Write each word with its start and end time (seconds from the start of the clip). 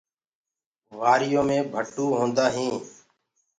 وآريو 0.99 1.41
مي 1.47 1.57
ڀٽو 1.73 2.05
هوندآ 2.19 2.45
هينٚ۔ 2.55 2.79